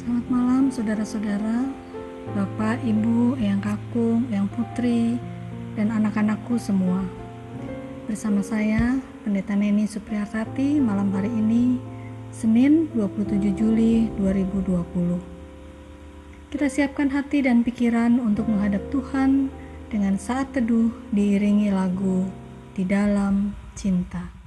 Selamat 0.00 0.32
malam 0.32 0.72
saudara-saudara, 0.72 1.68
Bapak, 2.32 2.80
Ibu, 2.88 3.36
Eyang 3.36 3.60
Kakung, 3.60 4.24
Eyang 4.32 4.48
Putri, 4.48 5.20
dan 5.76 5.92
anak-anakku 5.92 6.56
semua. 6.56 7.04
Bersama 8.08 8.40
saya, 8.40 8.96
Pendeta 9.20 9.52
Neni 9.52 9.84
Supriyatati, 9.84 10.80
malam 10.80 11.12
hari 11.12 11.28
ini, 11.28 11.76
Senin 12.32 12.88
27 12.96 13.52
Juli 13.52 14.08
2020. 14.16 15.20
Kita 16.48 16.66
siapkan 16.72 17.12
hati 17.12 17.44
dan 17.44 17.60
pikiran 17.60 18.24
untuk 18.24 18.48
menghadap 18.48 18.80
Tuhan 18.88 19.52
dengan 19.92 20.16
saat 20.16 20.48
teduh 20.56 20.88
diiringi 21.12 21.76
lagu 21.76 22.24
Di 22.72 22.88
Dalam 22.88 23.52
Cinta. 23.76 24.39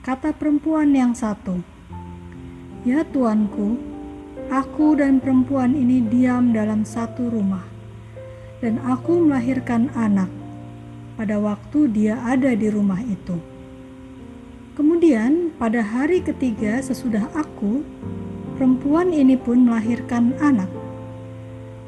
Kata 0.00 0.32
perempuan 0.32 0.88
yang 0.96 1.12
satu, 1.12 1.60
"Ya 2.88 3.04
tuanku, 3.04 3.95
Aku 4.46 4.94
dan 4.94 5.18
perempuan 5.18 5.74
ini 5.74 6.06
diam 6.06 6.54
dalam 6.54 6.86
satu 6.86 7.26
rumah, 7.34 7.66
dan 8.62 8.78
aku 8.86 9.26
melahirkan 9.26 9.90
anak 9.90 10.30
pada 11.18 11.42
waktu 11.42 11.90
dia 11.90 12.14
ada 12.22 12.54
di 12.54 12.70
rumah 12.70 13.02
itu. 13.02 13.42
Kemudian, 14.78 15.50
pada 15.58 15.82
hari 15.82 16.22
ketiga 16.22 16.78
sesudah 16.78 17.26
aku, 17.34 17.82
perempuan 18.54 19.10
ini 19.10 19.34
pun 19.34 19.66
melahirkan 19.66 20.38
anak. 20.38 20.70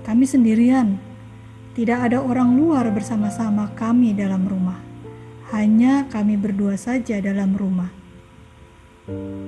Kami 0.02 0.26
sendirian, 0.26 0.98
tidak 1.78 2.10
ada 2.10 2.18
orang 2.18 2.58
luar 2.58 2.90
bersama-sama 2.90 3.70
kami 3.78 4.18
dalam 4.18 4.50
rumah, 4.50 4.82
hanya 5.54 6.10
kami 6.10 6.34
berdua 6.34 6.74
saja 6.74 7.22
dalam 7.22 7.54
rumah. 7.54 7.94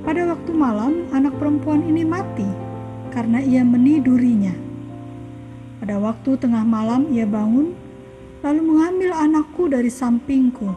Pada 0.06 0.30
waktu 0.30 0.54
malam, 0.54 1.10
anak 1.10 1.34
perempuan 1.42 1.82
ini 1.90 2.06
mati 2.06 2.69
karena 3.10 3.42
ia 3.42 3.66
menidurinya. 3.66 4.54
Pada 5.82 5.98
waktu 5.98 6.38
tengah 6.38 6.62
malam 6.62 7.10
ia 7.10 7.26
bangun, 7.26 7.74
lalu 8.40 8.60
mengambil 8.64 9.10
anakku 9.12 9.68
dari 9.68 9.92
sampingku. 9.92 10.72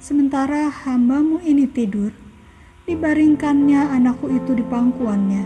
Sementara 0.00 0.70
hambamu 0.70 1.42
ini 1.42 1.66
tidur, 1.66 2.14
dibaringkannya 2.86 3.90
anakku 3.90 4.30
itu 4.30 4.56
di 4.56 4.64
pangkuannya, 4.64 5.44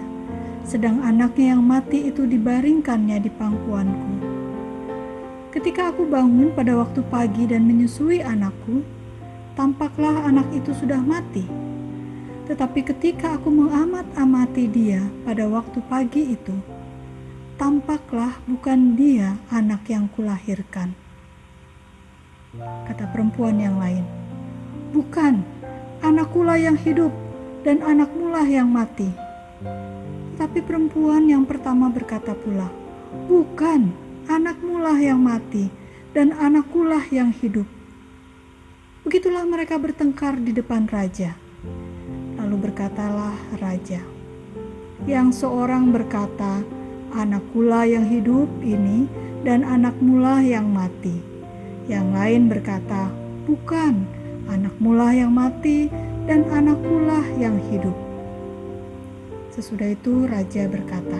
sedang 0.68 1.00
anaknya 1.00 1.56
yang 1.56 1.62
mati 1.64 2.12
itu 2.12 2.28
dibaringkannya 2.28 3.18
di 3.24 3.30
pangkuanku. 3.32 4.12
Ketika 5.54 5.94
aku 5.94 6.06
bangun 6.06 6.50
pada 6.50 6.74
waktu 6.74 7.00
pagi 7.06 7.46
dan 7.46 7.62
menyusui 7.64 8.18
anakku, 8.20 8.82
tampaklah 9.54 10.26
anak 10.26 10.50
itu 10.50 10.74
sudah 10.74 10.98
mati. 10.98 11.63
Tetapi 12.44 12.80
ketika 12.84 13.40
aku 13.40 13.48
mengamat-amati 13.48 14.68
dia 14.68 15.00
pada 15.24 15.48
waktu 15.48 15.80
pagi 15.88 16.36
itu, 16.36 16.52
tampaklah 17.56 18.36
bukan 18.44 18.92
dia 19.00 19.40
anak 19.48 19.88
yang 19.88 20.12
kulahirkan. 20.12 20.92
Kata 22.84 23.08
perempuan 23.10 23.56
yang 23.56 23.80
lain, 23.80 24.04
bukan, 24.92 25.40
anakkulah 26.04 26.60
yang 26.60 26.76
hidup 26.76 27.10
dan 27.64 27.80
anakmulah 27.80 28.44
yang 28.44 28.68
mati. 28.68 29.08
Tapi 30.36 30.60
perempuan 30.60 31.24
yang 31.30 31.48
pertama 31.48 31.88
berkata 31.88 32.36
pula, 32.36 32.68
bukan, 33.24 33.88
anakmulah 34.28 35.00
yang 35.00 35.18
mati 35.18 35.72
dan 36.12 36.36
anakkulah 36.36 37.08
yang 37.08 37.32
hidup. 37.32 37.66
Begitulah 39.02 39.48
mereka 39.48 39.80
bertengkar 39.80 40.36
di 40.40 40.52
depan 40.52 40.84
raja. 40.92 41.36
Lalu 42.54 42.70
berkatalah 42.70 43.34
raja, 43.58 43.98
yang 45.10 45.34
seorang 45.34 45.90
berkata, 45.90 46.62
anakkulah 47.10 47.82
yang 47.82 48.06
hidup 48.06 48.46
ini 48.62 49.10
dan 49.42 49.66
anakmulah 49.66 50.38
yang 50.38 50.70
mati. 50.70 51.18
Yang 51.90 52.06
lain 52.14 52.42
berkata, 52.46 53.10
bukan, 53.50 54.06
anakmulah 54.46 55.10
yang 55.18 55.34
mati 55.34 55.90
dan 56.30 56.46
anakkulah 56.46 57.26
yang 57.42 57.58
hidup. 57.74 57.98
Sesudah 59.50 59.90
itu 59.90 60.22
raja 60.30 60.70
berkata, 60.70 61.18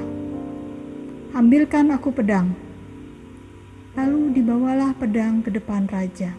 ambilkan 1.35 1.91
aku 1.91 2.15
pedang. 2.15 2.55
Lalu 3.99 4.39
dibawalah 4.39 4.95
pedang 4.95 5.43
ke 5.43 5.51
depan 5.51 5.91
raja. 5.91 6.31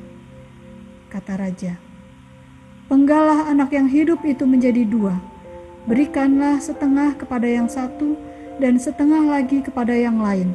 Kata 1.11 1.35
raja, 1.35 1.84
Penggalah 2.85 3.50
anak 3.50 3.73
yang 3.73 3.90
hidup 3.90 4.22
itu 4.29 4.46
menjadi 4.46 4.85
dua. 4.85 5.18
Berikanlah 5.90 6.62
setengah 6.62 7.18
kepada 7.18 7.50
yang 7.50 7.66
satu 7.66 8.13
dan 8.62 8.78
setengah 8.78 9.25
lagi 9.25 9.66
kepada 9.66 9.90
yang 9.90 10.22
lain. 10.22 10.53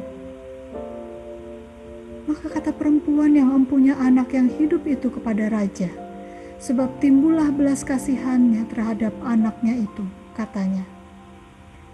Maka 2.31 2.47
kata 2.55 2.71
perempuan 2.71 3.35
yang 3.35 3.51
mempunyai 3.51 3.99
anak 3.99 4.31
yang 4.31 4.47
hidup 4.47 4.87
itu 4.87 5.11
kepada 5.11 5.51
raja, 5.51 5.91
sebab 6.55 7.03
timbullah 7.03 7.51
belas 7.51 7.83
kasihannya 7.83 8.63
terhadap 8.71 9.11
anaknya 9.27 9.83
itu, 9.83 10.07
katanya. 10.31 10.87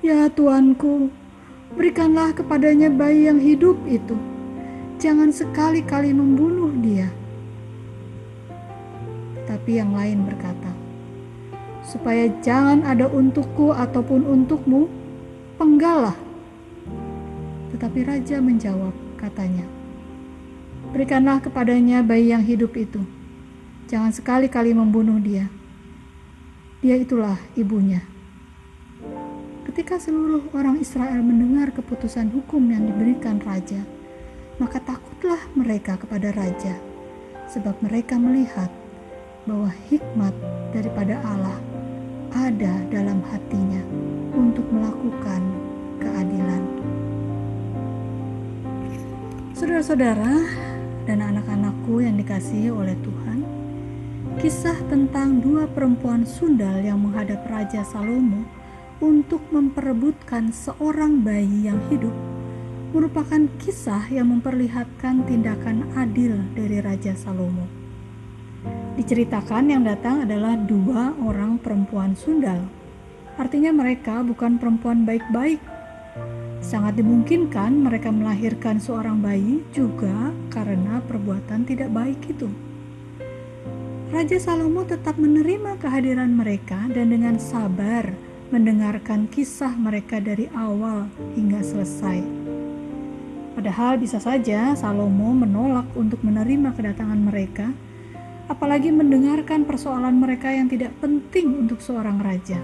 Ya 0.05 0.29
tuanku, 0.29 1.09
berikanlah 1.73 2.37
kepadanya 2.37 2.93
bayi 2.93 3.25
yang 3.25 3.41
hidup 3.41 3.81
itu. 3.89 4.13
Jangan 5.01 5.33
sekali-kali 5.33 6.13
membunuh 6.13 6.69
dia 6.77 7.09
tapi 9.67 9.83
yang 9.83 9.99
lain 9.99 10.23
berkata, 10.23 10.71
"Supaya 11.83 12.31
jangan 12.39 12.87
ada 12.87 13.03
untukku 13.03 13.75
ataupun 13.75 14.23
untukmu, 14.23 14.87
penggalah." 15.59 16.15
Tetapi 17.75 17.99
raja 18.07 18.39
menjawab, 18.39 18.95
katanya, 19.19 19.67
"Berikanlah 20.95 21.43
kepadanya 21.43 21.99
bayi 21.99 22.31
yang 22.31 22.47
hidup 22.47 22.79
itu. 22.79 23.03
Jangan 23.91 24.15
sekali-kali 24.15 24.71
membunuh 24.71 25.19
dia. 25.19 25.51
Dia 26.79 26.95
itulah 26.95 27.35
ibunya." 27.59 28.07
Ketika 29.67 29.99
seluruh 29.99 30.47
orang 30.55 30.79
Israel 30.79 31.19
mendengar 31.19 31.75
keputusan 31.75 32.31
hukum 32.31 32.71
yang 32.71 32.87
diberikan 32.87 33.43
raja, 33.43 33.83
maka 34.63 34.79
takutlah 34.79 35.43
mereka 35.59 35.99
kepada 35.99 36.31
raja, 36.31 36.79
sebab 37.51 37.75
mereka 37.83 38.15
melihat 38.15 38.71
bahwa 39.47 39.71
hikmat 39.87 40.35
daripada 40.75 41.15
Allah 41.23 41.57
ada 42.35 42.83
dalam 42.91 43.23
hatinya 43.31 43.79
untuk 44.35 44.67
melakukan 44.67 45.41
keadilan. 46.03 46.63
Saudara-saudara 49.55 50.35
dan 51.07 51.23
anak-anakku 51.23 52.03
yang 52.03 52.19
dikasihi 52.19 52.69
oleh 52.69 52.93
Tuhan, 53.01 53.39
kisah 54.37 54.77
tentang 54.91 55.39
dua 55.39 55.65
perempuan 55.65 56.27
sundal 56.27 56.83
yang 56.83 56.99
menghadap 56.99 57.41
Raja 57.47 57.81
Salomo 57.87 58.45
untuk 58.99 59.41
memperebutkan 59.49 60.51
seorang 60.51 61.23
bayi 61.23 61.71
yang 61.71 61.79
hidup 61.87 62.13
merupakan 62.95 63.45
kisah 63.59 64.07
yang 64.09 64.31
memperlihatkan 64.31 65.27
tindakan 65.27 65.91
adil 65.99 66.39
dari 66.55 66.79
Raja 66.79 67.13
Salomo. 67.13 67.76
Diceritakan 68.97 69.69
yang 69.69 69.85
datang 69.85 70.25
adalah 70.25 70.57
dua 70.57 71.13
orang 71.21 71.61
perempuan 71.61 72.17
sundal. 72.17 72.65
Artinya 73.37 73.69
mereka 73.69 74.25
bukan 74.25 74.57
perempuan 74.57 75.05
baik-baik 75.05 75.61
Sangat 76.57 76.97
dimungkinkan 76.97 77.85
mereka 77.85 78.09
melahirkan 78.09 78.81
seorang 78.81 79.21
bayi 79.21 79.61
juga 79.69 80.33
karena 80.49 80.99
perbuatan 81.05 81.63
tidak 81.69 81.93
baik 81.93 82.17
itu. 82.27 82.49
Raja 84.09 84.39
Salomo 84.39 84.87
tetap 84.87 85.19
menerima 85.19 85.77
kehadiran 85.77 86.31
mereka 86.31 86.87
dan 86.89 87.11
dengan 87.13 87.37
sabar 87.37 88.09
mendengarkan 88.49 89.27
kisah 89.31 89.75
mereka 89.75 90.17
dari 90.23 90.51
awal 90.55 91.11
hingga 91.39 91.63
selesai. 91.63 92.23
Padahal 93.55 93.99
bisa 93.99 94.17
saja 94.17 94.73
Salomo 94.73 95.35
menolak 95.39 95.87
untuk 95.93 96.23
menerima 96.23 96.73
kedatangan 96.73 97.21
mereka, 97.21 97.71
apalagi 98.47 98.95
mendengarkan 98.95 99.67
persoalan 99.67 100.15
mereka 100.15 100.47
yang 100.51 100.71
tidak 100.71 100.95
penting 101.03 101.67
untuk 101.67 101.83
seorang 101.83 102.19
raja. 102.23 102.59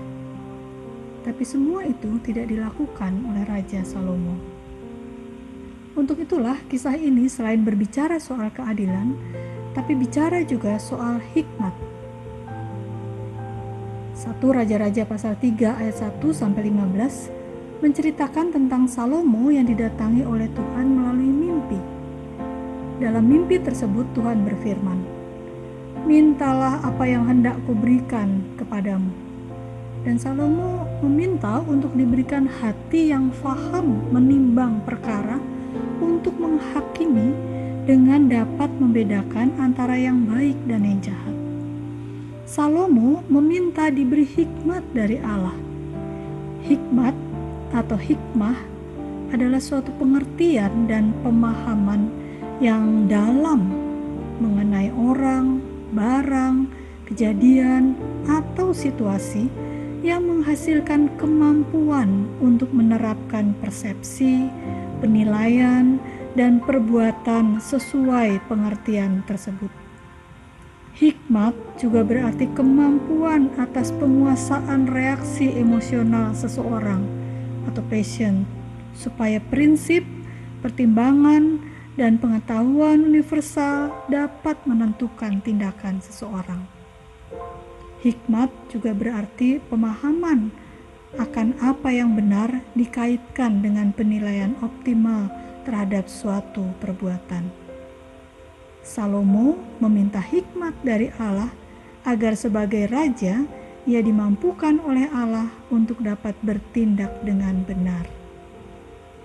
Tapi 1.23 1.43
semua 1.47 1.87
itu 1.87 2.19
tidak 2.19 2.51
dilakukan 2.51 3.15
oleh 3.31 3.47
Raja 3.47 3.79
Salomo. 3.87 4.35
Untuk 5.95 6.19
itulah 6.19 6.59
kisah 6.67 6.99
ini 6.99 7.31
selain 7.31 7.63
berbicara 7.63 8.19
soal 8.19 8.51
keadilan, 8.51 9.15
tapi 9.71 9.95
bicara 9.95 10.43
juga 10.43 10.75
soal 10.81 11.23
hikmat. 11.31 11.71
Satu 14.11 14.51
Raja-Raja 14.51 15.07
pasal 15.07 15.39
3 15.39 15.79
ayat 15.79 15.95
1 15.95 16.19
sampai 16.35 16.67
15 16.71 17.83
menceritakan 17.83 18.55
tentang 18.55 18.87
Salomo 18.87 19.51
yang 19.51 19.67
didatangi 19.67 20.23
oleh 20.23 20.47
Tuhan 20.51 20.87
melalui 20.87 21.31
mimpi. 21.31 21.79
Dalam 22.99 23.23
mimpi 23.27 23.59
tersebut 23.59 24.07
Tuhan 24.15 24.47
berfirman, 24.47 25.22
Mintalah 26.03 26.83
apa 26.83 27.07
yang 27.07 27.23
hendak 27.25 27.55
kuberikan 27.63 28.43
kepadamu 28.59 29.23
dan 30.03 30.19
Salomo 30.19 30.83
meminta 30.99 31.63
untuk 31.63 31.95
diberikan 31.95 32.43
hati 32.43 33.15
yang 33.15 33.31
faham 33.39 34.03
menimbang 34.11 34.83
perkara 34.83 35.39
untuk 36.03 36.35
menghakimi 36.35 37.31
dengan 37.87 38.27
dapat 38.27 38.67
membedakan 38.83 39.55
antara 39.59 39.95
yang 39.95 40.27
baik 40.27 40.59
dan 40.67 40.83
yang 40.83 40.99
jahat. 40.99 41.35
Salomo 42.43 43.23
meminta 43.31 43.87
diberi 43.87 44.27
hikmat 44.27 44.83
dari 44.91 45.23
Allah. 45.23 45.55
Hikmat 46.67 47.15
atau 47.71 47.95
hikmah 47.95 48.59
adalah 49.31 49.59
suatu 49.63 49.89
pengertian 49.95 50.85
dan 50.85 51.15
pemahaman 51.23 52.11
yang 52.59 53.07
dalam 53.07 53.71
mengenai 54.43 54.91
orang, 54.93 55.62
barang, 55.93 56.67
kejadian, 57.07 57.93
atau 58.25 58.73
situasi 58.73 59.47
yang 60.03 60.27
menghasilkan 60.27 61.07
kemampuan 61.15 62.27
untuk 62.43 62.73
menerapkan 62.75 63.55
persepsi, 63.63 64.51
penilaian, 64.99 66.01
dan 66.35 66.59
perbuatan 66.59 67.61
sesuai 67.61 68.41
pengertian 68.49 69.23
tersebut. 69.23 69.71
Hikmat 70.93 71.55
juga 71.81 72.05
berarti 72.05 72.45
kemampuan 72.53 73.49
atas 73.57 73.89
penguasaan 73.95 74.85
reaksi 74.85 75.49
emosional 75.55 76.37
seseorang 76.37 77.01
atau 77.65 77.81
passion, 77.89 78.45
supaya 78.93 79.41
prinsip, 79.49 80.05
pertimbangan, 80.61 81.63
dan 81.93 82.17
pengetahuan 82.17 83.05
universal 83.05 83.93
dapat 84.09 84.57
menentukan 84.65 85.41
tindakan 85.45 86.01
seseorang. 86.01 86.65
Hikmat 88.01 88.49
juga 88.67 88.91
berarti 88.91 89.61
pemahaman 89.69 90.51
akan 91.15 91.55
apa 91.61 91.93
yang 91.93 92.17
benar 92.17 92.65
dikaitkan 92.73 93.61
dengan 93.61 93.93
penilaian 93.93 94.57
optimal 94.65 95.29
terhadap 95.63 96.09
suatu 96.09 96.73
perbuatan. 96.81 97.47
Salomo 98.83 99.55
meminta 99.79 100.19
hikmat 100.19 100.75
dari 100.83 101.13
Allah 101.15 101.53
agar 102.03 102.35
sebagai 102.35 102.91
raja 102.91 103.47
ia 103.87 104.01
dimampukan 104.03 104.79
oleh 104.83 105.07
Allah 105.11 105.47
untuk 105.71 106.03
dapat 106.03 106.35
bertindak 106.43 107.11
dengan 107.23 107.63
benar. 107.63 108.03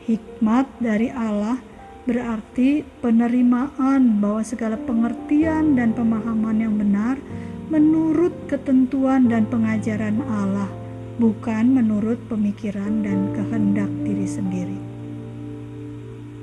Hikmat 0.07 0.67
dari 0.79 1.11
Allah 1.11 1.59
berarti 2.09 2.89
penerimaan 3.05 4.17
bahwa 4.17 4.41
segala 4.41 4.81
pengertian 4.81 5.77
dan 5.77 5.93
pemahaman 5.93 6.57
yang 6.57 6.73
benar 6.81 7.21
menurut 7.69 8.33
ketentuan 8.49 9.29
dan 9.29 9.45
pengajaran 9.45 10.25
Allah, 10.25 10.73
bukan 11.21 11.69
menurut 11.69 12.17
pemikiran 12.33 13.05
dan 13.05 13.29
kehendak 13.37 13.93
diri 14.09 14.25
sendiri. 14.25 14.81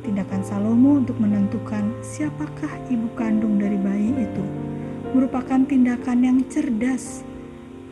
Tindakan 0.06 0.46
Salomo 0.46 1.02
untuk 1.02 1.18
menentukan 1.18 1.98
siapakah 2.06 2.70
ibu 2.94 3.10
kandung 3.18 3.58
dari 3.58 3.82
bayi 3.82 4.14
itu 4.22 4.46
merupakan 5.18 5.66
tindakan 5.66 6.20
yang 6.22 6.40
cerdas, 6.46 7.26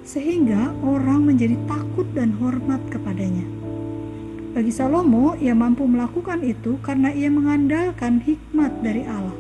sehingga 0.05 0.77
orang 0.85 1.25
menjadi 1.25 1.57
takut 1.65 2.05
dan 2.13 2.37
hormat 2.37 2.85
kepadanya. 2.93 3.62
Bagi 4.53 4.69
Salomo, 4.69 5.33
ia 5.41 5.57
mampu 5.57 5.89
melakukan 5.89 6.45
itu 6.45 6.77
karena 6.85 7.09
ia 7.09 7.25
mengandalkan 7.25 8.21
hikmat 8.21 8.69
dari 8.85 9.01
Allah. 9.01 9.33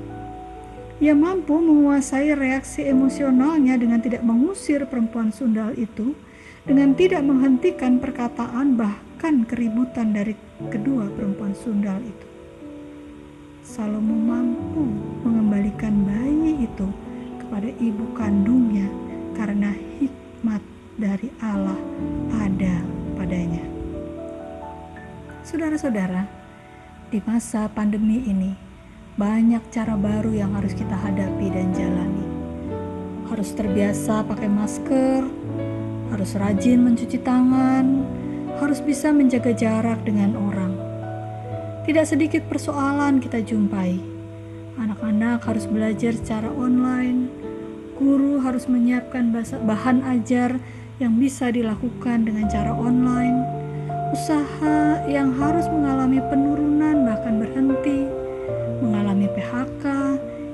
Ia 0.97 1.13
mampu 1.13 1.53
menguasai 1.61 2.33
reaksi 2.33 2.89
emosionalnya 2.89 3.77
dengan 3.77 4.01
tidak 4.01 4.25
mengusir 4.25 4.81
perempuan 4.89 5.29
sundal 5.29 5.69
itu, 5.77 6.17
dengan 6.65 6.97
tidak 6.97 7.21
menghentikan 7.21 8.01
perkataan 8.01 8.73
bahkan 8.73 9.45
keributan 9.45 10.17
dari 10.17 10.33
kedua 10.73 11.05
perempuan 11.13 11.53
sundal 11.53 12.01
itu. 12.01 12.27
Salomo 13.61 14.17
mampu 14.17 14.81
mengembalikan 15.21 15.93
bayi 16.09 16.65
itu 16.65 16.89
kepada 17.37 17.69
ibu 17.77 18.05
kandungnya 18.17 18.89
karena 19.37 19.77
hikmat 20.01 20.65
dari 20.97 21.29
Allah 21.37 21.77
ada 22.33 22.81
padanya. 23.13 23.72
Saudara-saudara, 25.43 26.23
di 27.11 27.19
masa 27.27 27.67
pandemi 27.67 28.23
ini, 28.31 28.55
banyak 29.19 29.59
cara 29.75 29.99
baru 29.99 30.31
yang 30.31 30.55
harus 30.55 30.71
kita 30.71 30.95
hadapi 30.95 31.51
dan 31.51 31.67
jalani. 31.75 32.27
Harus 33.27 33.51
terbiasa 33.51 34.23
pakai 34.23 34.47
masker, 34.47 35.27
harus 36.15 36.31
rajin 36.39 36.79
mencuci 36.87 37.19
tangan, 37.19 38.07
harus 38.55 38.79
bisa 38.79 39.11
menjaga 39.11 39.51
jarak 39.51 39.99
dengan 40.07 40.31
orang. 40.39 40.79
Tidak 41.83 42.07
sedikit 42.07 42.47
persoalan 42.47 43.19
kita 43.19 43.43
jumpai. 43.43 43.99
Anak-anak 44.79 45.43
harus 45.43 45.67
belajar 45.67 46.15
secara 46.15 46.47
online, 46.55 47.27
guru 47.99 48.39
harus 48.39 48.71
menyiapkan 48.71 49.35
bahan 49.67 50.07
ajar 50.07 50.55
yang 51.03 51.19
bisa 51.19 51.51
dilakukan 51.51 52.31
dengan 52.31 52.47
cara 52.47 52.71
online, 52.71 53.62
usaha 54.13 55.01
yang 55.09 55.33
harus 55.41 55.65
mengalami 55.73 56.21
penurunan 56.29 57.01
bahkan 57.01 57.41
berhenti 57.41 58.05
mengalami 58.77 59.25
PHK, 59.33 59.85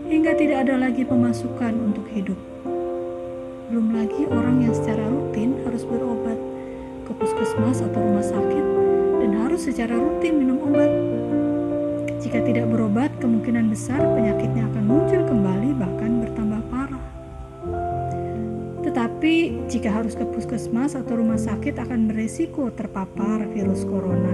hingga 0.08 0.32
tidak 0.40 0.58
ada 0.64 0.76
lagi 0.80 1.04
pemasukan 1.04 1.76
untuk 1.76 2.08
hidup. 2.08 2.40
Belum 3.68 3.92
lagi 3.92 4.24
orang 4.32 4.64
yang 4.64 4.72
secara 4.72 5.04
rutin 5.12 5.60
harus 5.68 5.84
berobat 5.84 6.40
ke 7.04 7.12
puskesmas 7.20 7.84
atau 7.84 8.00
rumah 8.00 8.24
sakit 8.24 8.66
dan 9.20 9.32
harus 9.44 9.68
secara 9.68 9.92
rutin 9.92 10.40
minum 10.40 10.64
obat. 10.64 10.92
Jika 12.24 12.40
tidak 12.46 12.70
berobat, 12.72 13.12
kemungkinan 13.20 13.68
besar 13.68 14.00
penyakitnya 14.00 14.72
akan 14.72 14.84
muncul 14.88 15.22
kembali 15.28 15.70
bahkan 15.76 16.12
bertambah 16.24 16.59
Tetapi 19.20 19.68
jika 19.68 19.92
harus 19.92 20.16
ke 20.16 20.24
puskesmas 20.24 20.96
atau 20.96 21.20
rumah 21.20 21.36
sakit 21.36 21.76
akan 21.76 22.08
beresiko 22.08 22.72
terpapar 22.72 23.44
virus 23.52 23.84
corona 23.84 24.32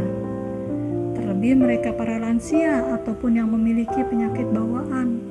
terlebih 1.18 1.58
mereka 1.58 1.90
para 1.90 2.22
lansia 2.22 2.86
ataupun 2.94 3.34
yang 3.34 3.50
memiliki 3.50 4.06
penyakit 4.06 4.46
bawaan. 4.54 5.26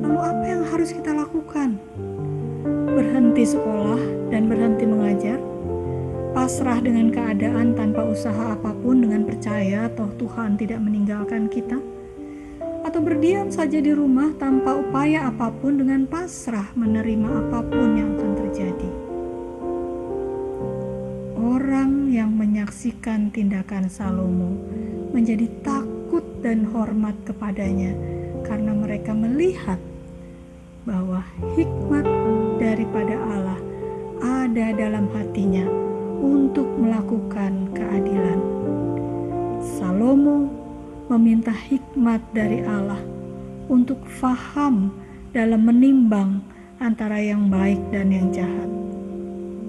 Lalu 0.00 0.18
apa 0.24 0.44
yang 0.48 0.64
harus 0.64 0.88
kita 0.88 1.12
lakukan? 1.12 1.76
Berhenti 2.96 3.44
sekolah 3.44 4.00
dan 4.32 4.48
berhenti 4.48 4.88
mengajar? 4.88 5.36
Pasrah 6.32 6.80
dengan 6.80 7.12
keadaan 7.12 7.76
tanpa 7.76 8.08
usaha 8.08 8.56
apa 8.56 8.72
pun 8.72 9.04
dengan 9.04 9.28
percaya 9.28 9.92
toh 9.92 10.08
Tuhan 10.16 10.56
tidak 10.56 10.80
meninggalkan 10.80 11.52
kita? 11.52 11.76
Atau 12.88 13.04
berdiam 13.04 13.52
saja 13.52 13.84
di 13.84 13.92
rumah 13.92 14.32
tanpa 14.40 14.80
upaya 14.80 15.28
apa 15.28 15.52
pun 15.60 15.76
dengan 15.76 16.08
pasrah 16.08 16.72
menerima 16.72 17.28
apa 17.28 17.60
pun 17.68 17.88
yang 18.00 18.16
akan 18.16 18.31
terjadi? 18.52 18.90
Orang 21.40 22.12
yang 22.12 22.36
menyaksikan 22.36 23.32
tindakan 23.32 23.88
Salomo 23.88 24.52
menjadi 25.16 25.48
takut 25.64 26.20
dan 26.44 26.68
hormat 26.68 27.16
kepadanya 27.24 27.96
karena 28.44 28.76
mereka 28.76 29.16
melihat 29.16 29.80
bahwa 30.84 31.24
hikmat 31.56 32.04
daripada 32.60 33.16
Allah 33.24 33.60
ada 34.20 34.76
dalam 34.76 35.08
hatinya 35.16 35.64
untuk 36.20 36.68
melakukan 36.76 37.72
keadilan. 37.72 38.40
Salomo 39.64 40.52
meminta 41.08 41.56
hikmat 41.56 42.20
dari 42.36 42.60
Allah 42.68 43.00
untuk 43.72 44.04
faham 44.20 44.92
dalam 45.32 45.64
menimbang 45.64 46.51
antara 46.82 47.22
yang 47.22 47.46
baik 47.46 47.78
dan 47.94 48.10
yang 48.10 48.34
jahat. 48.34 48.70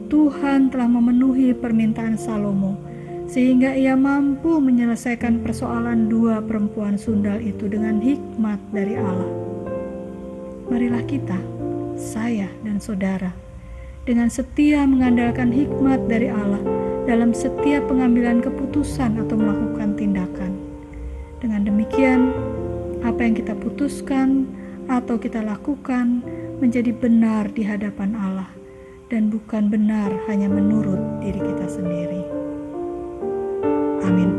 Tuhan 0.10 0.74
telah 0.74 0.90
memenuhi 0.90 1.54
permintaan 1.54 2.18
Salomo 2.18 2.74
sehingga 3.30 3.74
ia 3.74 3.94
mampu 3.94 4.58
menyelesaikan 4.58 5.46
persoalan 5.46 6.10
dua 6.10 6.42
perempuan 6.42 6.98
sundal 6.98 7.38
itu 7.38 7.70
dengan 7.70 8.02
hikmat 8.02 8.58
dari 8.74 8.98
Allah. 8.98 9.32
Marilah 10.70 11.06
kita, 11.06 11.38
saya 11.98 12.50
dan 12.66 12.82
saudara, 12.82 13.34
dengan 14.10 14.30
setia 14.34 14.86
mengandalkan 14.86 15.54
hikmat 15.54 16.02
dari 16.10 16.34
Allah 16.34 16.62
dalam 17.06 17.32
setiap 17.32 17.86
pengambilan 17.90 18.42
keputusan 18.42 19.22
atau 19.22 19.36
melakukan 19.38 19.94
tindakan. 19.98 20.52
Dengan 21.42 21.68
demikian, 21.68 22.32
apa 23.04 23.20
yang 23.22 23.36
kita 23.36 23.54
putuskan 23.60 24.48
atau 24.88 25.20
kita 25.20 25.44
lakukan 25.44 26.24
menjadi 26.64 26.96
benar 26.96 27.52
di 27.52 27.68
hadapan 27.68 28.16
Allah 28.16 28.48
dan 29.12 29.28
bukan 29.28 29.68
benar 29.68 30.08
hanya 30.32 30.48
menurut 30.48 31.20
diri 31.20 31.44
kita 31.44 31.68
sendiri. 31.68 32.24
Amin. 34.08 34.32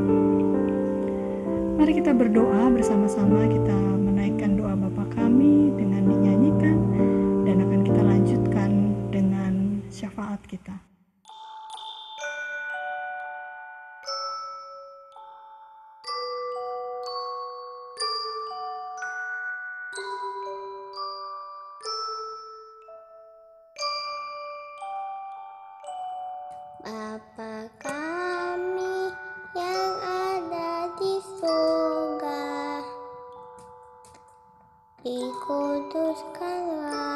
Mari 1.76 2.00
kita 2.00 2.16
berdoa 2.16 2.72
bersama-sama 2.72 3.44
kita 3.44 3.76
menaikkan 4.00 4.56
doa 4.56 4.72
Bapa 4.72 5.04
kami 5.12 5.68
dengan 5.76 6.08
dinyanyikan 6.08 6.76
dan 7.44 7.60
akan 7.60 7.80
kita 7.84 8.00
lanjutkan 8.00 8.70
dengan 9.12 9.84
syafaat 9.92 10.40
kita. 10.48 10.93
う。 37.10 37.13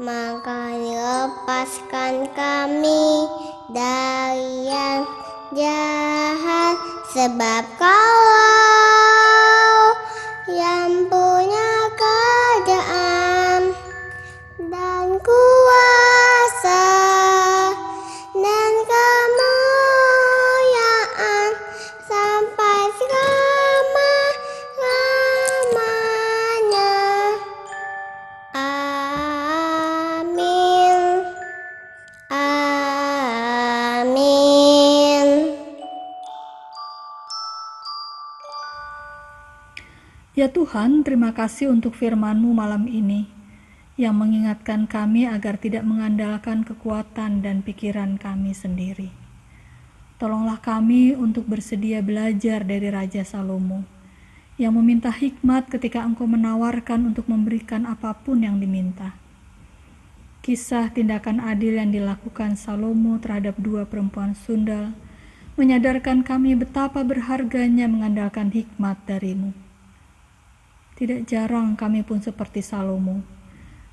Maka 0.00 0.72
lepaskan 0.80 2.24
kami 2.32 3.28
dari 3.68 4.64
yang 4.64 5.04
jahat. 5.52 6.76
Sebab 7.12 7.64
kau 7.76 8.49
Ya 40.30 40.46
Tuhan, 40.46 41.02
terima 41.02 41.34
kasih 41.34 41.74
untuk 41.74 41.98
firman-Mu 41.98 42.54
malam 42.54 42.86
ini 42.86 43.26
yang 43.98 44.14
mengingatkan 44.14 44.86
kami 44.86 45.26
agar 45.26 45.58
tidak 45.58 45.82
mengandalkan 45.82 46.62
kekuatan 46.62 47.42
dan 47.42 47.66
pikiran 47.66 48.14
kami 48.14 48.54
sendiri. 48.54 49.10
Tolonglah 50.22 50.62
kami 50.62 51.18
untuk 51.18 51.50
bersedia 51.50 51.98
belajar 51.98 52.62
dari 52.62 52.94
Raja 52.94 53.26
Salomo 53.26 53.82
yang 54.54 54.78
meminta 54.78 55.10
hikmat 55.10 55.66
ketika 55.66 56.06
Engkau 56.06 56.30
menawarkan 56.30 57.10
untuk 57.10 57.26
memberikan 57.26 57.82
apa 57.82 58.14
pun 58.14 58.46
yang 58.46 58.62
diminta. 58.62 59.18
Kisah 60.46 60.94
tindakan 60.94 61.42
adil 61.42 61.74
yang 61.74 61.90
dilakukan 61.90 62.54
Salomo 62.54 63.18
terhadap 63.18 63.58
dua 63.58 63.82
perempuan 63.82 64.38
sundal 64.38 64.94
menyadarkan 65.58 66.22
kami 66.22 66.54
betapa 66.54 67.02
berharganya 67.02 67.90
mengandalkan 67.90 68.54
hikmat 68.54 68.94
darimu. 69.10 69.69
Tidak 71.00 71.24
jarang 71.24 71.80
kami 71.80 72.04
pun 72.04 72.20
seperti 72.20 72.60
Salomo, 72.60 73.24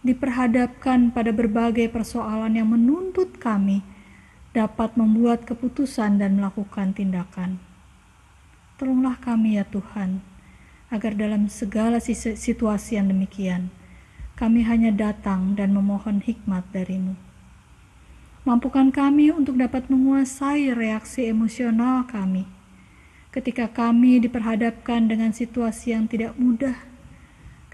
diperhadapkan 0.04 1.16
pada 1.16 1.32
berbagai 1.32 1.88
persoalan 1.88 2.52
yang 2.60 2.68
menuntut 2.68 3.40
kami 3.40 3.80
dapat 4.52 5.00
membuat 5.00 5.48
keputusan 5.48 6.20
dan 6.20 6.36
melakukan 6.36 6.92
tindakan. 6.92 7.64
Tolonglah 8.76 9.16
kami 9.24 9.56
ya 9.56 9.64
Tuhan, 9.64 10.20
agar 10.92 11.16
dalam 11.16 11.48
segala 11.48 12.04
situasi 12.04 13.00
yang 13.00 13.08
demikian, 13.08 13.72
kami 14.36 14.68
hanya 14.68 14.92
datang 14.92 15.56
dan 15.56 15.72
memohon 15.72 16.20
hikmat 16.20 16.68
darimu. 16.76 17.16
Mampukan 18.44 18.92
kami 18.92 19.32
untuk 19.32 19.56
dapat 19.56 19.88
menguasai 19.88 20.76
reaksi 20.76 21.24
emosional 21.32 22.04
kami 22.04 22.58
ketika 23.38 23.70
kami 23.70 24.18
diperhadapkan 24.18 25.06
dengan 25.06 25.30
situasi 25.30 25.94
yang 25.94 26.10
tidak 26.10 26.34
mudah, 26.42 26.74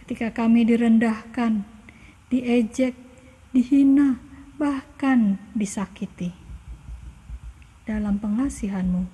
ketika 0.03 0.35
kami 0.35 0.67
direndahkan, 0.67 1.63
diejek, 2.27 2.91
dihina, 3.55 4.19
bahkan 4.59 5.39
disakiti. 5.55 6.35
Dalam 7.87 8.19
pengasihanmu, 8.19 9.07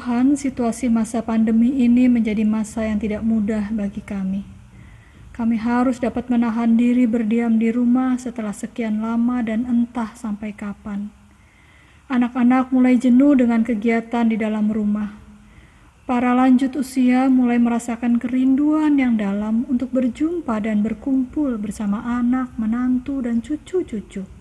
Tuhan, 0.00 0.32
situasi 0.32 0.88
masa 0.88 1.20
pandemi 1.20 1.84
ini 1.84 2.08
menjadi 2.08 2.40
masa 2.40 2.88
yang 2.88 2.96
tidak 2.96 3.20
mudah 3.20 3.68
bagi 3.68 4.00
kami. 4.00 4.48
Kami 5.36 5.60
harus 5.60 6.00
dapat 6.00 6.32
menahan 6.32 6.72
diri 6.72 7.04
berdiam 7.04 7.60
di 7.60 7.68
rumah 7.68 8.16
setelah 8.16 8.56
sekian 8.56 9.04
lama 9.04 9.44
dan 9.44 9.68
entah 9.68 10.16
sampai 10.16 10.56
kapan. 10.56 11.12
Anak-anak 12.08 12.72
mulai 12.72 12.96
jenuh 12.96 13.36
dengan 13.36 13.60
kegiatan 13.60 14.24
di 14.24 14.40
dalam 14.40 14.72
rumah. 14.72 15.20
Para 16.08 16.32
lanjut 16.32 16.80
usia 16.80 17.28
mulai 17.28 17.60
merasakan 17.60 18.16
kerinduan 18.16 18.96
yang 18.96 19.20
dalam 19.20 19.68
untuk 19.68 19.92
berjumpa 19.92 20.64
dan 20.64 20.80
berkumpul 20.80 21.60
bersama 21.60 22.00
anak, 22.08 22.56
menantu, 22.56 23.20
dan 23.20 23.44
cucu-cucu. 23.44 24.39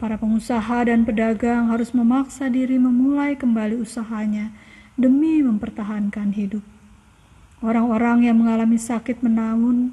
Para 0.00 0.16
pengusaha 0.16 0.88
dan 0.88 1.04
pedagang 1.04 1.68
harus 1.68 1.92
memaksa 1.92 2.48
diri 2.48 2.80
memulai 2.80 3.36
kembali 3.36 3.76
usahanya 3.84 4.48
demi 4.96 5.44
mempertahankan 5.44 6.32
hidup. 6.32 6.64
Orang-orang 7.60 8.24
yang 8.24 8.40
mengalami 8.40 8.80
sakit 8.80 9.20
menaun 9.20 9.92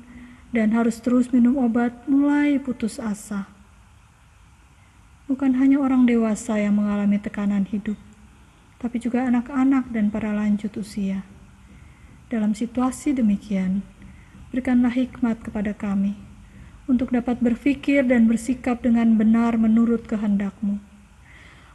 dan 0.56 0.72
harus 0.72 1.04
terus 1.04 1.28
minum 1.36 1.60
obat 1.60 1.92
mulai 2.08 2.56
putus 2.56 3.04
asa. 3.04 3.52
Bukan 5.28 5.60
hanya 5.60 5.76
orang 5.84 6.08
dewasa 6.08 6.56
yang 6.56 6.80
mengalami 6.80 7.20
tekanan 7.20 7.68
hidup, 7.68 8.00
tapi 8.80 9.04
juga 9.04 9.28
anak-anak 9.28 9.92
dan 9.92 10.08
para 10.08 10.32
lanjut 10.32 10.72
usia. 10.80 11.28
Dalam 12.32 12.56
situasi 12.56 13.12
demikian, 13.12 13.84
berikanlah 14.56 14.96
hikmat 14.96 15.44
kepada 15.44 15.76
kami 15.76 16.27
untuk 16.88 17.12
dapat 17.12 17.44
berpikir 17.44 18.08
dan 18.08 18.32
bersikap 18.32 18.80
dengan 18.80 19.20
benar 19.20 19.60
menurut 19.60 20.08
kehendak-Mu. 20.08 20.80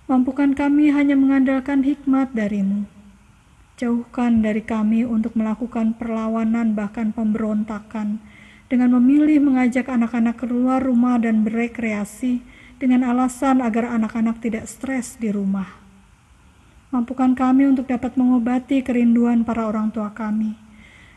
Mampukan 0.08 0.56
kami 0.56 0.90
hanya 0.90 1.14
mengandalkan 1.14 1.84
hikmat 1.84 2.32
darimu. 2.32 2.88
Jauhkan 3.76 4.40
dari 4.40 4.64
kami 4.64 5.04
untuk 5.04 5.36
melakukan 5.36 5.94
perlawanan 5.96 6.72
bahkan 6.72 7.12
pemberontakan 7.12 8.20
dengan 8.72 8.96
memilih 8.98 9.40
mengajak 9.44 9.88
anak-anak 9.88 10.40
keluar 10.40 10.80
rumah 10.80 11.20
dan 11.20 11.44
berekreasi 11.44 12.40
dengan 12.80 13.04
alasan 13.04 13.60
agar 13.60 13.92
anak-anak 13.94 14.40
tidak 14.40 14.64
stres 14.64 15.20
di 15.20 15.28
rumah. 15.28 15.68
Mampukan 16.92 17.32
kami 17.32 17.68
untuk 17.68 17.88
dapat 17.88 18.16
mengobati 18.20 18.84
kerinduan 18.84 19.48
para 19.48 19.64
orang 19.64 19.88
tua 19.92 20.12
kami 20.12 20.56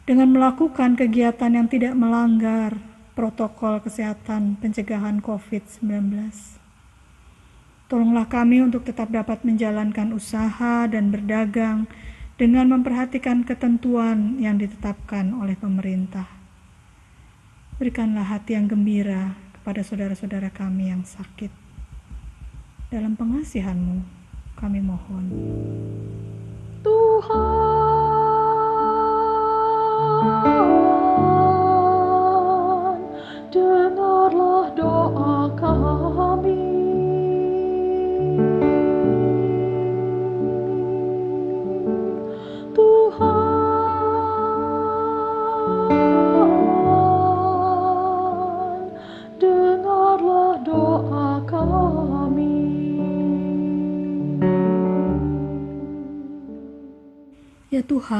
dengan 0.07 0.31
melakukan 0.31 0.95
kegiatan 0.95 1.51
yang 1.51 1.67
tidak 1.67 1.91
melanggar 1.97 2.94
protokol 3.15 3.79
kesehatan 3.79 4.59
pencegahan 4.59 5.23
COVID-19. 5.23 6.11
Tolonglah 7.87 8.27
kami 8.27 8.59
untuk 8.59 8.83
tetap 8.83 9.07
dapat 9.07 9.47
menjalankan 9.47 10.11
usaha 10.11 10.85
dan 10.85 11.09
berdagang 11.09 11.87
dengan 12.35 12.67
memperhatikan 12.75 13.47
ketentuan 13.47 14.35
yang 14.43 14.59
ditetapkan 14.59 15.31
oleh 15.31 15.55
pemerintah. 15.55 16.27
Berikanlah 17.79 18.27
hati 18.27 18.59
yang 18.59 18.67
gembira 18.67 19.39
kepada 19.55 19.79
saudara-saudara 19.79 20.51
kami 20.51 20.91
yang 20.91 21.07
sakit. 21.07 21.51
Dalam 22.91 23.15
pengasihanmu, 23.15 24.03
kami 24.59 24.79
mohon. 24.83 25.25
Tuhan, 26.83 28.04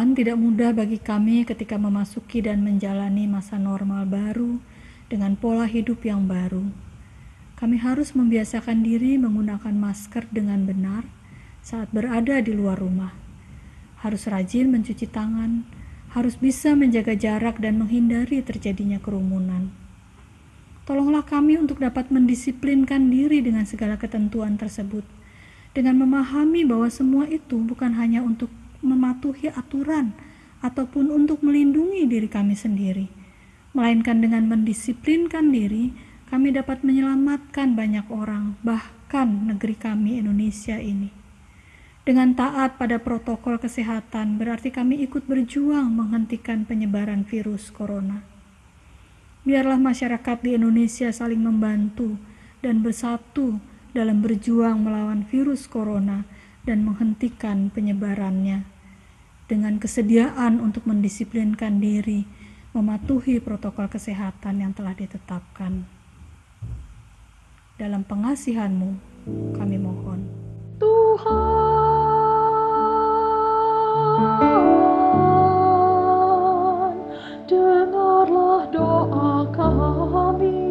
Tuhan, 0.06 0.22
tidak 0.22 0.38
mudah 0.38 0.70
bagi 0.70 1.02
kami 1.02 1.50
ketika 1.50 1.82
memasuki 1.82 2.38
dan 2.38 2.62
menjalani 2.62 3.26
masa 3.26 3.58
normal 3.58 4.06
baru 4.06 4.62
dengan 5.10 5.34
pola 5.34 5.66
hidup 5.66 6.06
yang 6.06 6.30
baru. 6.30 6.62
Kami 7.58 7.82
harus 7.82 8.14
membiasakan 8.14 8.86
diri 8.86 9.18
menggunakan 9.18 9.74
masker 9.74 10.30
dengan 10.30 10.62
benar 10.70 11.10
saat 11.66 11.90
berada 11.90 12.38
di 12.38 12.54
luar 12.54 12.78
rumah. 12.78 13.18
Harus 14.06 14.30
rajin 14.30 14.70
mencuci 14.70 15.10
tangan, 15.10 15.66
harus 16.14 16.38
bisa 16.38 16.78
menjaga 16.78 17.18
jarak 17.18 17.58
dan 17.58 17.82
menghindari 17.82 18.46
terjadinya 18.46 19.02
kerumunan. 19.02 19.74
Tolonglah 20.86 21.26
kami 21.26 21.58
untuk 21.58 21.82
dapat 21.82 22.14
mendisiplinkan 22.14 23.10
diri 23.10 23.42
dengan 23.42 23.66
segala 23.66 23.98
ketentuan 23.98 24.54
tersebut, 24.54 25.02
dengan 25.74 25.98
memahami 25.98 26.62
bahwa 26.62 26.94
semua 26.94 27.26
itu 27.26 27.58
bukan 27.58 27.98
hanya 27.98 28.22
untuk 28.22 28.54
mematuhi 28.86 29.50
aturan 29.50 30.14
ataupun 30.62 31.10
untuk 31.10 31.42
melindungi 31.42 32.06
diri 32.06 32.30
kami 32.30 32.54
sendiri, 32.54 33.10
melainkan 33.74 34.22
dengan 34.22 34.46
mendisiplinkan 34.46 35.50
diri, 35.50 35.92
kami 36.30 36.54
dapat 36.54 36.82
menyelamatkan 36.82 37.74
banyak 37.74 38.06
orang, 38.14 38.58
bahkan 38.62 39.50
negeri 39.50 39.76
kami 39.78 40.22
Indonesia 40.22 40.78
ini. 40.78 41.10
Dengan 42.06 42.38
taat 42.38 42.78
pada 42.78 43.02
protokol 43.02 43.58
kesehatan, 43.58 44.38
berarti 44.38 44.70
kami 44.70 45.02
ikut 45.10 45.26
berjuang 45.26 45.90
menghentikan 45.90 46.62
penyebaran 46.62 47.26
virus 47.26 47.74
corona. 47.74 48.22
Biarlah 49.42 49.82
masyarakat 49.82 50.38
di 50.42 50.54
Indonesia 50.54 51.10
saling 51.10 51.42
membantu 51.42 52.18
dan 52.62 52.86
bersatu 52.86 53.58
dalam 53.94 54.22
berjuang 54.22 54.86
melawan 54.86 55.26
virus 55.26 55.66
corona 55.66 56.26
dan 56.66 56.86
menghentikan 56.86 57.70
penyebarannya. 57.74 58.75
Dengan 59.46 59.78
kesediaan 59.78 60.58
untuk 60.58 60.90
mendisiplinkan 60.90 61.78
diri, 61.78 62.26
mematuhi 62.74 63.38
protokol 63.38 63.86
kesehatan 63.86 64.58
yang 64.58 64.74
telah 64.74 64.98
ditetapkan. 64.98 65.86
Dalam 67.78 68.02
pengasihanmu, 68.02 68.98
kami 69.54 69.78
mohon. 69.78 70.26
Tuhan, 70.82 71.30
dengarlah 77.46 78.66
doa 78.74 79.46
kami. 79.54 80.65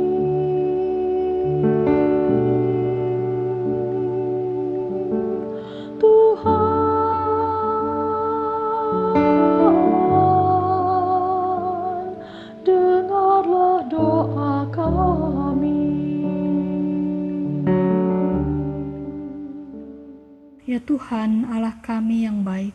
Ya 20.75 20.83
Tuhan, 20.83 21.47
Allah 21.55 21.79
kami 21.87 22.27
yang 22.27 22.43
baik, 22.43 22.75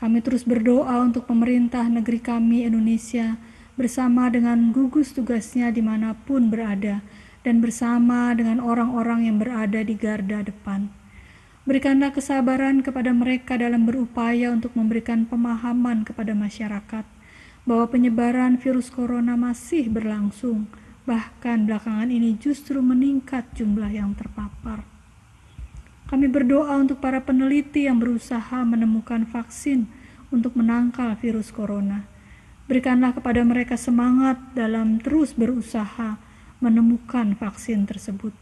kami 0.00 0.24
terus 0.24 0.40
berdoa 0.40 1.04
untuk 1.04 1.28
pemerintah 1.28 1.84
negeri 1.84 2.16
kami 2.16 2.64
Indonesia 2.64 3.36
bersama 3.76 4.32
dengan 4.32 4.72
gugus 4.72 5.12
tugasnya 5.12 5.68
di 5.68 5.84
mana 5.84 6.16
pun 6.16 6.48
berada 6.48 7.04
dan 7.44 7.60
bersama 7.60 8.32
dengan 8.32 8.56
orang-orang 8.56 9.28
yang 9.28 9.36
berada 9.36 9.84
di 9.84 9.92
garda 10.00 10.40
depan. 10.40 10.88
Berikanlah 11.68 12.08
kesabaran 12.16 12.80
kepada 12.80 13.12
mereka 13.12 13.60
dalam 13.60 13.84
berupaya 13.84 14.48
untuk 14.48 14.72
memberikan 14.72 15.28
pemahaman 15.28 16.08
kepada 16.08 16.32
masyarakat 16.32 17.04
bahwa 17.68 17.84
penyebaran 17.84 18.56
virus 18.56 18.88
corona 18.88 19.36
masih 19.36 19.92
berlangsung, 19.92 20.72
bahkan 21.04 21.68
belakangan 21.68 22.08
ini 22.08 22.40
justru 22.40 22.80
meningkat 22.80 23.44
jumlah 23.52 23.92
yang 23.92 24.16
terpapar. 24.16 24.99
Kami 26.10 26.26
berdoa 26.26 26.74
untuk 26.74 26.98
para 26.98 27.22
peneliti 27.22 27.86
yang 27.86 28.02
berusaha 28.02 28.66
menemukan 28.66 29.22
vaksin 29.30 29.86
untuk 30.34 30.58
menangkal 30.58 31.14
virus 31.14 31.54
corona. 31.54 32.02
Berikanlah 32.66 33.14
kepada 33.14 33.46
mereka 33.46 33.78
semangat 33.78 34.42
dalam 34.58 34.98
terus 34.98 35.30
berusaha 35.30 36.18
menemukan 36.58 37.38
vaksin 37.38 37.86
tersebut. 37.86 38.34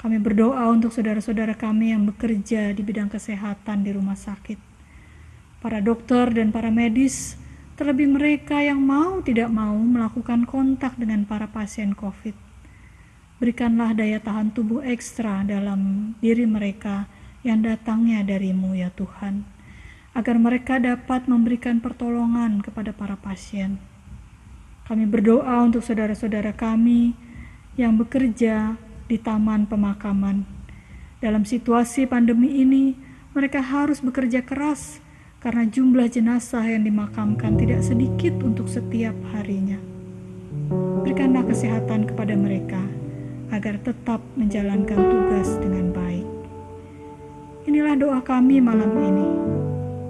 Kami 0.00 0.16
berdoa 0.24 0.72
untuk 0.72 0.88
saudara-saudara 0.88 1.52
kami 1.52 1.92
yang 1.92 2.08
bekerja 2.08 2.72
di 2.72 2.80
bidang 2.80 3.12
kesehatan 3.12 3.84
di 3.84 3.92
rumah 3.92 4.16
sakit. 4.16 4.56
Para 5.60 5.84
dokter 5.84 6.32
dan 6.32 6.48
para 6.48 6.72
medis, 6.72 7.36
terlebih 7.76 8.08
mereka 8.08 8.64
yang 8.64 8.80
mau 8.80 9.20
tidak 9.20 9.52
mau 9.52 9.76
melakukan 9.76 10.48
kontak 10.48 10.96
dengan 10.96 11.28
para 11.28 11.44
pasien 11.44 11.92
COVID 11.92 12.49
berikanlah 13.40 13.96
daya 13.96 14.20
tahan 14.20 14.52
tubuh 14.52 14.84
ekstra 14.84 15.40
dalam 15.48 16.12
diri 16.20 16.44
mereka 16.44 17.08
yang 17.40 17.64
datangnya 17.64 18.20
darimu 18.20 18.76
ya 18.76 18.92
Tuhan. 18.92 19.58
agar 20.10 20.42
mereka 20.42 20.82
dapat 20.82 21.30
memberikan 21.30 21.78
pertolongan 21.78 22.58
kepada 22.66 22.90
para 22.90 23.14
pasien. 23.14 23.78
Kami 24.90 25.06
berdoa 25.06 25.62
untuk 25.62 25.86
saudara-saudara 25.86 26.50
kami 26.50 27.14
yang 27.78 27.94
bekerja 27.94 28.74
di 29.06 29.16
taman 29.22 29.70
pemakaman. 29.70 30.42
Dalam 31.22 31.46
situasi 31.46 32.10
pandemi 32.10 32.58
ini, 32.58 32.98
mereka 33.38 33.62
harus 33.62 34.02
bekerja 34.02 34.42
keras 34.42 34.98
karena 35.38 35.62
jumlah 35.70 36.10
jenazah 36.10 36.66
yang 36.66 36.82
dimakamkan 36.82 37.54
tidak 37.54 37.86
sedikit 37.86 38.34
untuk 38.42 38.66
setiap 38.66 39.14
harinya. 39.30 39.78
Berikanlah 41.06 41.46
kesehatan 41.46 42.10
kepada 42.10 42.34
mereka 42.34 42.82
agar 43.50 43.78
tetap 43.82 44.22
menjalankan 44.38 44.98
tugas 44.98 45.58
dengan 45.58 45.90
baik. 45.90 46.26
Inilah 47.66 47.94
doa 47.98 48.18
kami 48.22 48.62
malam 48.62 48.90
ini. 48.98 49.28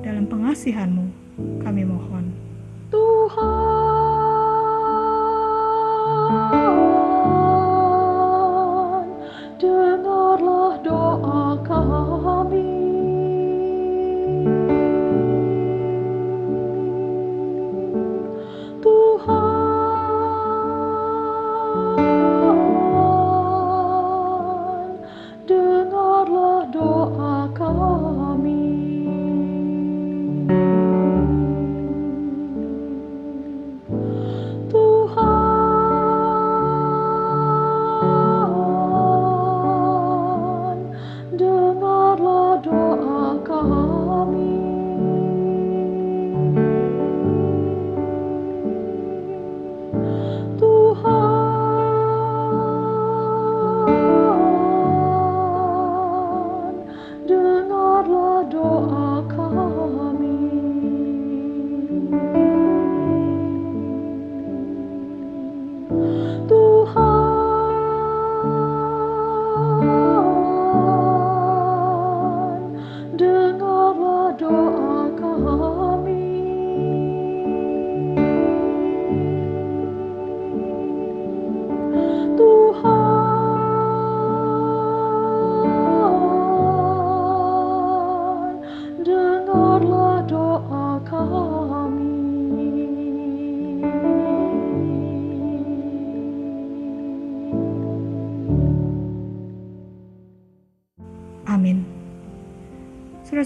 Dalam 0.05 0.25
pengasihanmu, 0.29 1.07
kami 1.65 1.83
mohon. 1.85 2.33
Tuhan, 2.89 3.61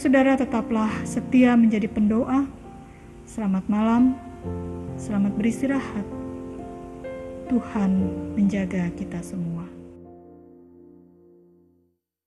Saudara-saudara 0.04 0.36
tetaplah 0.36 0.92
setia 1.08 1.56
menjadi 1.56 1.88
pendoa. 1.88 2.44
Selamat 3.24 3.64
malam, 3.72 4.12
selamat 5.00 5.32
beristirahat. 5.32 6.04
Tuhan 7.48 8.12
menjaga 8.36 8.92
kita 9.00 9.24
semua. 9.24 9.64